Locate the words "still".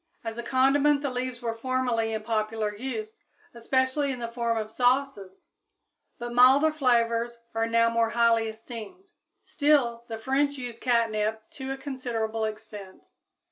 9.43-10.03